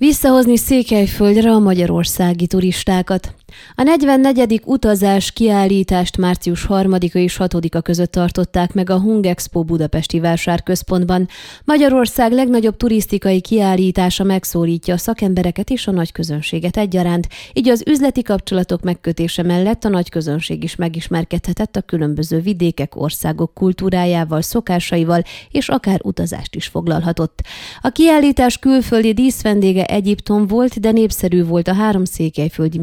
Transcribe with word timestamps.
Visszahozni 0.00 0.56
Székelyföldre 0.56 1.50
a 1.50 1.58
magyarországi 1.58 2.46
turistákat. 2.46 3.34
A 3.74 3.82
44. 3.82 4.60
utazás 4.64 5.32
kiállítást 5.32 6.16
március 6.16 6.66
3-a 6.68 7.18
és 7.18 7.36
6-a 7.38 7.80
között 7.80 8.12
tartották 8.12 8.72
meg 8.72 8.90
a 8.90 9.00
Hung 9.00 9.26
Expo 9.26 9.62
Budapesti 9.62 10.20
Vásárközpontban. 10.20 11.28
Magyarország 11.64 12.32
legnagyobb 12.32 12.76
turisztikai 12.76 13.40
kiállítása 13.40 14.24
megszólítja 14.24 14.94
a 14.94 14.98
szakembereket 14.98 15.70
és 15.70 15.86
a 15.86 15.90
nagy 15.90 16.12
közönséget 16.12 16.76
egyaránt, 16.76 17.28
így 17.52 17.68
az 17.68 17.82
üzleti 17.86 18.22
kapcsolatok 18.22 18.82
megkötése 18.82 19.42
mellett 19.42 19.84
a 19.84 19.88
nagy 19.88 20.08
közönség 20.08 20.62
is 20.62 20.76
megismerkedhetett 20.76 21.76
a 21.76 21.80
különböző 21.80 22.40
vidékek, 22.40 22.96
országok 22.96 23.54
kultúrájával, 23.54 24.42
szokásaival, 24.42 25.22
és 25.50 25.68
akár 25.68 26.00
utazást 26.02 26.54
is 26.54 26.66
foglalhatott. 26.66 27.40
A 27.80 27.88
kiállítás 27.88 28.58
külföldi 28.58 29.12
díszvendége 29.12 29.84
Egyiptom 29.84 30.46
volt, 30.46 30.80
de 30.80 30.90
népszerű 30.90 31.44
volt 31.44 31.68
a 31.68 31.74
három 31.74 32.04
székelyföldi 32.04 32.78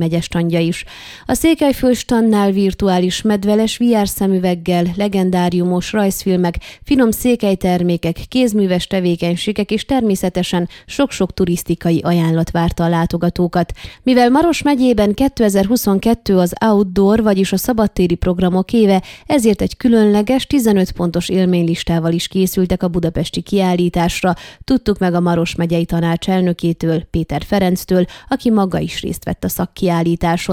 megyestandja 0.58 0.60
is. 0.60 0.86
A 1.26 1.34
Székelyföld 1.34 1.96
stannál 1.96 2.52
virtuális 2.52 3.22
medveles 3.22 3.78
VR 3.78 4.08
szemüveggel, 4.08 4.86
legendáriumos 4.96 5.92
rajzfilmek, 5.92 6.56
finom 6.84 7.12
székelytermékek, 7.12 8.20
kézműves 8.28 8.88
tevékenységek 8.88 9.72
és 9.72 9.86
természetesen 9.86 10.70
sok-sok 10.86 11.34
turisztikai 11.34 12.02
ajánlat 12.04 12.52
várta 12.52 12.84
a 12.84 12.90
látogatókat. 12.90 13.74
Mivel 14.04 14.30
Maros 14.30 14.62
megyében 14.62 15.14
2022 15.14 16.38
az 16.38 16.54
outdoor, 16.66 17.24
vagyis 17.24 17.52
a 17.52 17.58
szabadtéri 17.58 18.16
programok 18.16 18.74
éve, 18.74 19.02
ezért 19.26 19.62
egy 19.62 19.78
különleges 19.78 20.48
15 20.48 20.92
pontos 20.92 21.30
élménylistával 21.30 22.12
is 22.12 22.28
készültek 22.28 22.84
a 22.84 22.88
budapesti 22.88 23.42
kiállításra. 23.42 24.34
Tudtuk 24.64 24.98
meg 25.00 25.14
a 25.14 25.20
Maros 25.20 25.56
megyei 25.56 25.86
tanács 25.86 26.30
elnökétől, 26.30 27.04
Péter 27.12 27.44
Ferenctől, 27.44 28.06
aki 28.30 28.50
maga 28.50 28.80
is 28.80 29.02
részt 29.02 29.24
vett 29.24 29.44
a 29.44 29.50
szakkiállításon. 29.50 30.47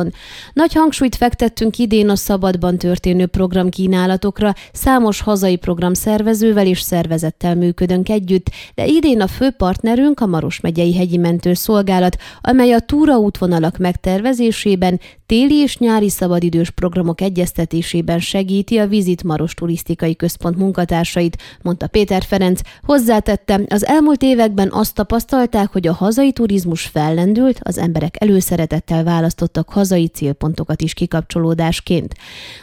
Nagy 0.52 0.72
hangsúlyt 0.72 1.16
fektettünk 1.16 1.78
idén 1.78 2.08
a 2.08 2.16
szabadban 2.16 2.78
történő 2.78 3.26
programkínálatokra, 3.26 4.54
számos 4.72 5.20
hazai 5.20 5.56
programszervezővel 5.56 6.66
és 6.66 6.80
szervezettel 6.80 7.54
működünk 7.54 8.08
együtt, 8.08 8.50
de 8.74 8.86
idén 8.86 9.20
a 9.20 9.26
fő 9.26 9.50
partnerünk 9.50 10.20
a 10.20 10.26
Maros 10.26 10.60
megyei 10.60 10.94
hegyi 10.94 11.16
mentőszolgálat, 11.16 12.16
amely 12.40 12.72
a 12.72 12.80
túraútvonalak 12.80 13.76
megtervezésében, 13.76 15.00
téli 15.26 15.54
és 15.54 15.78
nyári 15.78 16.08
szabadidős 16.08 16.70
programok 16.70 17.20
egyeztetésében 17.20 18.18
segíti 18.18 18.78
a 18.78 18.86
Vizit 18.86 19.22
Maros 19.22 19.54
Turisztikai 19.54 20.16
Központ 20.16 20.56
munkatársait, 20.56 21.36
mondta 21.62 21.86
Péter 21.86 22.22
Ferenc. 22.22 22.60
Hozzátette, 22.82 23.60
az 23.68 23.86
elmúlt 23.86 24.22
években 24.22 24.68
azt 24.72 24.94
tapasztalták, 24.94 25.72
hogy 25.72 25.86
a 25.86 25.92
hazai 25.92 26.32
turizmus 26.32 26.82
fellendült, 26.82 27.58
az 27.62 27.78
emberek 27.78 28.14
előszeretettel 28.18 29.04
választottak 29.04 29.68
hazai 29.68 30.06
célpontokat 30.06 30.82
is 30.82 30.94
kikapcsolódásként. 30.94 32.14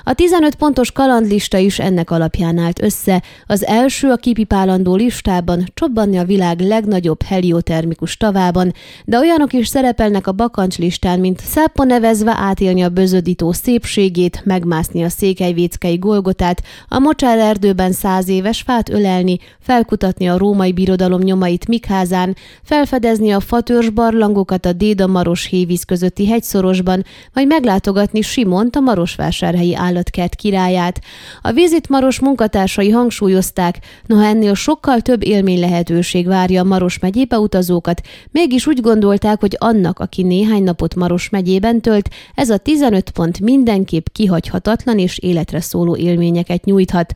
A 0.03 0.13
15 0.13 0.55
pontos 0.55 0.91
kalandlista 0.91 1.57
is 1.57 1.79
ennek 1.79 2.11
alapján 2.11 2.57
állt 2.57 2.81
össze. 2.81 3.23
Az 3.45 3.65
első 3.65 4.09
a 4.09 4.15
kipipálandó 4.15 4.95
listában 4.95 5.63
csobbanni 5.73 6.17
a 6.17 6.23
világ 6.23 6.59
legnagyobb 6.59 7.21
heliotermikus 7.21 8.17
tavában, 8.17 8.73
de 9.05 9.17
olyanok 9.17 9.53
is 9.53 9.67
szerepelnek 9.67 10.27
a 10.27 10.31
bakancs 10.31 10.77
listán, 10.77 11.19
mint 11.19 11.39
száppa 11.39 11.83
nevezve 11.83 12.31
átélni 12.51 12.81
a 12.81 12.89
bözödító 12.89 13.51
szépségét, 13.51 14.41
megmászni 14.45 15.03
a 15.03 15.09
székelyvéckei 15.09 15.95
golgotát, 15.95 16.63
a 16.87 16.99
mocsár 16.99 17.37
erdőben 17.37 17.91
száz 17.91 18.27
éves 18.27 18.61
fát 18.61 18.89
ölelni, 18.89 19.37
felkutatni 19.59 20.29
a 20.29 20.37
római 20.37 20.71
birodalom 20.71 21.21
nyomait 21.21 21.67
Mikházán, 21.67 22.35
felfedezni 22.63 23.31
a 23.31 23.39
fatörzs 23.39 23.89
barlangokat 23.89 24.65
a 24.65 24.73
Déda-Maros 24.73 25.45
hévíz 25.45 25.83
közötti 25.83 26.27
hegyszorosban, 26.27 27.05
majd 27.33 27.47
meglátogatni 27.47 28.21
Simont, 28.21 28.75
a 28.75 28.79
Marosvásárhelyi 28.79 29.75
állatkert 29.75 30.35
királyát. 30.35 31.01
A 31.41 31.51
Vizit 31.51 31.89
Maros 31.89 32.19
munkatársai 32.19 32.89
hangsúlyozták, 32.89 33.79
noha 34.05 34.25
ennél 34.25 34.53
sokkal 34.53 35.01
több 35.01 35.23
élmény 35.23 35.59
lehetőség 35.59 36.27
várja 36.27 36.61
a 36.61 36.65
Maros 36.65 36.99
megyébe 36.99 37.39
utazókat, 37.39 38.01
mégis 38.31 38.67
úgy 38.67 38.81
gondolták, 38.81 39.39
hogy 39.39 39.55
annak, 39.59 39.99
aki 39.99 40.23
néhány 40.23 40.63
napot 40.63 40.95
Maros 40.95 41.29
megyében 41.29 41.81
tölt, 41.81 42.09
ez 42.41 42.49
a 42.49 42.57
15 42.57 43.09
pont 43.09 43.39
mindenképp 43.39 44.05
kihagyhatatlan 44.11 44.99
és 44.99 45.17
életre 45.17 45.61
szóló 45.61 45.95
élményeket 45.95 46.65
nyújthat. 46.65 47.13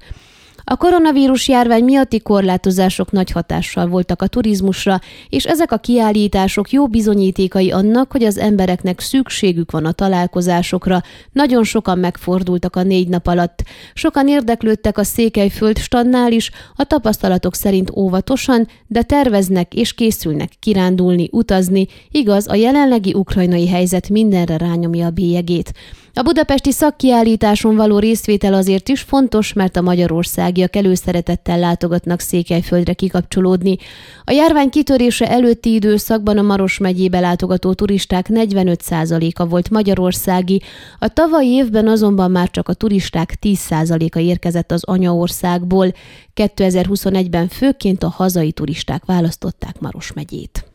A 0.68 0.76
koronavírus 0.76 1.48
járvány 1.48 1.84
miatti 1.84 2.20
korlátozások 2.20 3.12
nagy 3.12 3.31
hatással 3.31 3.88
voltak 3.88 4.22
a 4.22 4.28
turizmusra, 4.28 5.00
és 5.30 5.46
ezek 5.46 5.72
a 5.72 5.78
kiállítások 5.78 6.72
jó 6.72 6.88
bizonyítékai 6.88 7.72
annak, 7.72 8.12
hogy 8.12 8.24
az 8.24 8.38
embereknek 8.38 9.00
szükségük 9.00 9.72
van 9.72 9.86
a 9.86 9.92
találkozásokra. 9.92 11.02
Nagyon 11.31 11.64
sokan 11.64 12.00
megfordultak 12.00 12.76
a 12.76 12.84
négy 12.84 13.08
nap 13.08 13.28
alatt. 13.28 13.64
Sokan 13.94 14.28
érdeklődtek 14.28 14.98
a 14.98 15.03
Székelyföld 15.03 15.78
stannál 15.78 16.31
is, 16.31 16.52
a 16.76 16.84
tapasztalatok 16.84 17.56
szerint 17.56 17.92
óvatosan, 17.96 18.68
de 18.88 19.02
terveznek 19.02 19.74
és 19.74 19.94
készülnek 19.94 20.52
kirándulni, 20.59 21.30
utazni, 21.32 21.88
igaz, 22.12 22.47
a 22.47 22.56
jelenlegi 22.56 23.14
ukrajnai 23.14 23.68
helyzet 23.68 24.09
mindenre 24.09 24.58
rányomja 24.58 25.06
a 25.06 25.09
bélyegét. 25.09 25.74
A 26.18 26.22
budapesti 26.22 26.72
szakkiállításon 26.72 27.76
való 27.76 28.00
részvétel 28.00 28.53
azért 28.53 28.90
is 28.90 29.02
fontos, 29.02 29.53
mert 29.53 29.76
a 29.76 29.81
magyarországiak 29.81 30.76
előszeretettel 30.76 31.59
látogatnak 31.59 32.20
Székelyföldre 32.20 32.94
kikapcsolódni. 32.94 33.78
A 34.24 34.31
járvány 34.31 34.70
kitörése 34.70 35.30
előtti 35.30 35.74
időszakban 35.74 36.38
a 36.38 36.42
Maros 36.42 36.78
megyébe 36.78 37.20
látogató 37.20 37.74
turisták 37.74 38.26
45%-a 38.30 39.46
volt 39.46 39.70
magyarországi, 39.70 40.62
a 41.00 41.08
tavalyi 41.08 41.50
évben 41.50 41.88
azonban 41.88 42.32
már 42.32 42.50
csak 42.50 42.70
a 42.70 42.74
turisták 42.74 43.38
10%-a 43.42 44.20
érkezett 44.20 44.72
az 44.72 44.84
anyaországból. 44.84 45.94
2021-ben 46.36 47.47
főként 47.47 48.03
a 48.03 48.09
hazai 48.09 48.52
turisták 48.52 49.06
választották 49.06 49.80
Maros 49.80 50.14
megyét. 50.14 50.75